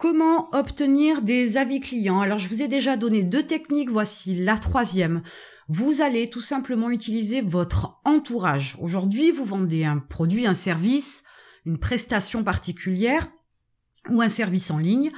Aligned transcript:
Comment 0.00 0.48
obtenir 0.54 1.20
des 1.20 1.58
avis 1.58 1.78
clients? 1.78 2.22
Alors 2.22 2.38
je 2.38 2.48
vous 2.48 2.62
ai 2.62 2.68
déjà 2.68 2.96
donné 2.96 3.22
deux 3.22 3.42
techniques, 3.42 3.90
voici 3.90 4.34
la 4.34 4.56
troisième. 4.56 5.20
Vous 5.68 6.00
allez 6.00 6.30
tout 6.30 6.40
simplement 6.40 6.88
utiliser 6.88 7.42
votre 7.42 8.00
entourage. 8.06 8.78
Aujourd'hui, 8.80 9.30
vous 9.30 9.44
vendez 9.44 9.84
un 9.84 9.98
produit, 9.98 10.46
un 10.46 10.54
service, 10.54 11.24
une 11.66 11.78
prestation 11.78 12.42
particulière 12.44 13.30
ou 14.08 14.22
un 14.22 14.30
service 14.30 14.70
en 14.70 14.78
ligne. 14.78 15.10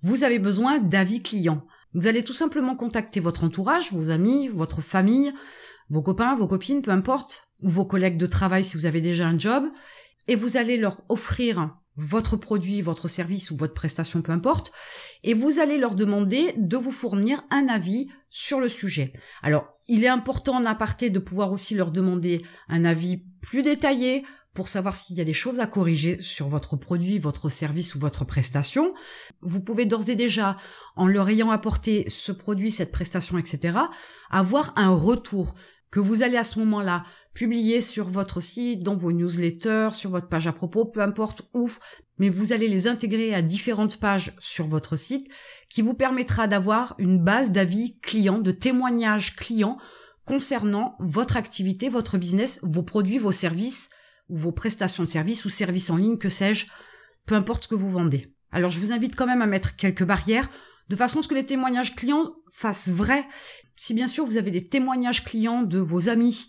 Vous 0.00 0.24
avez 0.24 0.38
besoin 0.38 0.78
d'avis 0.78 1.22
clients. 1.22 1.66
Vous 1.92 2.06
allez 2.06 2.24
tout 2.24 2.32
simplement 2.32 2.76
contacter 2.76 3.20
votre 3.20 3.44
entourage, 3.44 3.92
vos 3.92 4.08
amis, 4.08 4.48
votre 4.48 4.80
famille, 4.80 5.34
vos 5.90 6.00
copains, 6.00 6.34
vos 6.34 6.46
copines, 6.46 6.80
peu 6.80 6.92
importe, 6.92 7.50
ou 7.60 7.68
vos 7.68 7.84
collègues 7.84 8.16
de 8.16 8.24
travail 8.24 8.64
si 8.64 8.78
vous 8.78 8.86
avez 8.86 9.02
déjà 9.02 9.26
un 9.26 9.38
job, 9.38 9.64
et 10.28 10.34
vous 10.34 10.56
allez 10.56 10.78
leur 10.78 11.02
offrir 11.10 11.76
votre 11.96 12.36
produit, 12.36 12.82
votre 12.82 13.08
service 13.08 13.50
ou 13.50 13.56
votre 13.56 13.74
prestation, 13.74 14.22
peu 14.22 14.32
importe, 14.32 14.72
et 15.22 15.34
vous 15.34 15.58
allez 15.58 15.78
leur 15.78 15.94
demander 15.94 16.54
de 16.56 16.76
vous 16.76 16.92
fournir 16.92 17.42
un 17.50 17.68
avis 17.68 18.08
sur 18.28 18.60
le 18.60 18.68
sujet. 18.68 19.12
Alors, 19.42 19.66
il 19.88 20.04
est 20.04 20.08
important 20.08 20.54
en 20.56 20.64
aparté 20.64 21.10
de 21.10 21.18
pouvoir 21.18 21.50
aussi 21.50 21.74
leur 21.74 21.90
demander 21.90 22.42
un 22.68 22.84
avis 22.84 23.24
plus 23.42 23.62
détaillé 23.62 24.24
pour 24.54 24.68
savoir 24.68 24.96
s'il 24.96 25.16
y 25.16 25.20
a 25.20 25.24
des 25.24 25.32
choses 25.32 25.60
à 25.60 25.66
corriger 25.66 26.20
sur 26.20 26.48
votre 26.48 26.76
produit, 26.76 27.18
votre 27.18 27.48
service 27.48 27.94
ou 27.94 27.98
votre 27.98 28.24
prestation. 28.24 28.92
Vous 29.42 29.60
pouvez 29.60 29.86
d'ores 29.86 30.08
et 30.08 30.16
déjà, 30.16 30.56
en 30.96 31.06
leur 31.06 31.28
ayant 31.28 31.50
apporté 31.50 32.08
ce 32.08 32.32
produit, 32.32 32.70
cette 32.70 32.92
prestation, 32.92 33.38
etc., 33.38 33.78
avoir 34.30 34.72
un 34.76 34.90
retour 34.90 35.54
que 35.90 36.00
vous 36.00 36.22
allez 36.22 36.36
à 36.36 36.44
ce 36.44 36.58
moment-là 36.60 37.04
publier 37.34 37.80
sur 37.80 38.08
votre 38.08 38.40
site, 38.40 38.82
dans 38.82 38.96
vos 38.96 39.12
newsletters, 39.12 39.90
sur 39.92 40.10
votre 40.10 40.28
page 40.28 40.46
à 40.46 40.52
propos, 40.52 40.84
peu 40.84 41.00
importe 41.00 41.42
où, 41.54 41.70
mais 42.18 42.28
vous 42.28 42.52
allez 42.52 42.68
les 42.68 42.86
intégrer 42.86 43.34
à 43.34 43.42
différentes 43.42 43.98
pages 43.98 44.34
sur 44.38 44.66
votre 44.66 44.96
site 44.96 45.28
qui 45.70 45.82
vous 45.82 45.94
permettra 45.94 46.48
d'avoir 46.48 46.94
une 46.98 47.22
base 47.22 47.50
d'avis 47.50 47.98
clients, 48.00 48.38
de 48.38 48.52
témoignages 48.52 49.36
clients 49.36 49.78
concernant 50.24 50.96
votre 51.00 51.36
activité, 51.36 51.88
votre 51.88 52.18
business, 52.18 52.60
vos 52.62 52.82
produits, 52.82 53.18
vos 53.18 53.32
services 53.32 53.90
ou 54.28 54.36
vos 54.36 54.52
prestations 54.52 55.04
de 55.04 55.08
services 55.08 55.44
ou 55.44 55.50
services 55.50 55.90
en 55.90 55.96
ligne, 55.96 56.18
que 56.18 56.28
sais-je, 56.28 56.66
peu 57.26 57.34
importe 57.34 57.64
ce 57.64 57.68
que 57.68 57.74
vous 57.74 57.90
vendez. 57.90 58.34
Alors 58.52 58.70
je 58.70 58.80
vous 58.80 58.92
invite 58.92 59.16
quand 59.16 59.26
même 59.26 59.42
à 59.42 59.46
mettre 59.46 59.76
quelques 59.76 60.04
barrières 60.04 60.48
de 60.88 60.96
façon 60.96 61.20
à 61.20 61.22
ce 61.22 61.28
que 61.28 61.34
les 61.34 61.46
témoignages 61.46 61.94
clients 61.94 62.34
fassent 62.50 62.88
vrai. 62.88 63.24
Si 63.76 63.94
bien 63.94 64.08
sûr 64.08 64.24
vous 64.24 64.36
avez 64.36 64.50
des 64.50 64.64
témoignages 64.64 65.24
clients 65.24 65.62
de 65.62 65.78
vos 65.78 66.08
amis 66.08 66.48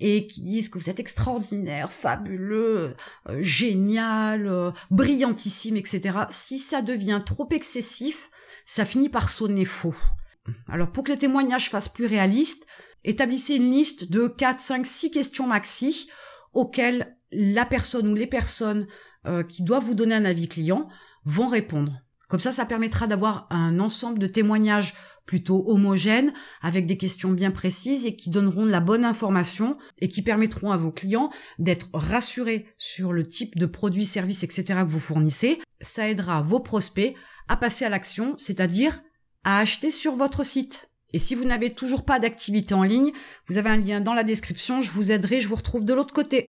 et 0.00 0.26
qui 0.26 0.42
disent 0.42 0.68
que 0.68 0.78
vous 0.78 0.90
êtes 0.90 1.00
extraordinaire, 1.00 1.92
fabuleux, 1.92 2.96
euh, 3.28 3.38
génial, 3.40 4.46
euh, 4.46 4.72
brillantissime, 4.90 5.76
etc. 5.76 6.18
Si 6.30 6.58
ça 6.58 6.82
devient 6.82 7.22
trop 7.24 7.48
excessif, 7.50 8.30
ça 8.64 8.84
finit 8.84 9.08
par 9.08 9.28
sonner 9.28 9.64
faux. 9.64 9.94
Alors 10.68 10.90
pour 10.90 11.04
que 11.04 11.12
les 11.12 11.18
témoignages 11.18 11.70
fassent 11.70 11.88
plus 11.88 12.06
réalistes, 12.06 12.66
établissez 13.04 13.56
une 13.56 13.70
liste 13.70 14.10
de 14.10 14.26
4, 14.26 14.58
5, 14.58 14.86
6 14.86 15.10
questions 15.10 15.46
maxi 15.46 16.08
auxquelles 16.52 17.16
la 17.30 17.64
personne 17.64 18.08
ou 18.08 18.14
les 18.14 18.26
personnes 18.26 18.86
euh, 19.26 19.42
qui 19.42 19.62
doivent 19.62 19.84
vous 19.84 19.94
donner 19.94 20.14
un 20.14 20.24
avis 20.24 20.48
client 20.48 20.88
vont 21.24 21.48
répondre. 21.48 22.00
Comme 22.28 22.40
ça, 22.40 22.52
ça 22.52 22.64
permettra 22.64 23.06
d'avoir 23.06 23.46
un 23.50 23.80
ensemble 23.80 24.18
de 24.18 24.26
témoignages 24.26 24.94
plutôt 25.30 25.62
homogènes, 25.68 26.32
avec 26.60 26.86
des 26.86 26.96
questions 26.96 27.30
bien 27.30 27.52
précises 27.52 28.04
et 28.04 28.16
qui 28.16 28.30
donneront 28.30 28.64
la 28.64 28.80
bonne 28.80 29.04
information 29.04 29.78
et 30.00 30.08
qui 30.08 30.22
permettront 30.22 30.72
à 30.72 30.76
vos 30.76 30.90
clients 30.90 31.30
d'être 31.60 31.88
rassurés 31.92 32.66
sur 32.76 33.12
le 33.12 33.24
type 33.24 33.56
de 33.56 33.66
produits, 33.66 34.06
services, 34.06 34.42
etc. 34.42 34.80
que 34.80 34.90
vous 34.90 34.98
fournissez. 34.98 35.60
Ça 35.80 36.08
aidera 36.08 36.42
vos 36.42 36.58
prospects 36.58 37.14
à 37.46 37.56
passer 37.56 37.84
à 37.84 37.90
l'action, 37.90 38.34
c'est-à-dire 38.38 39.00
à 39.44 39.60
acheter 39.60 39.92
sur 39.92 40.16
votre 40.16 40.44
site. 40.44 40.90
Et 41.12 41.20
si 41.20 41.36
vous 41.36 41.44
n'avez 41.44 41.70
toujours 41.70 42.04
pas 42.04 42.18
d'activité 42.18 42.74
en 42.74 42.82
ligne, 42.82 43.12
vous 43.46 43.56
avez 43.56 43.70
un 43.70 43.76
lien 43.76 44.00
dans 44.00 44.14
la 44.14 44.24
description, 44.24 44.80
je 44.80 44.90
vous 44.90 45.12
aiderai, 45.12 45.40
je 45.40 45.46
vous 45.46 45.54
retrouve 45.54 45.84
de 45.84 45.94
l'autre 45.94 46.12
côté. 46.12 46.48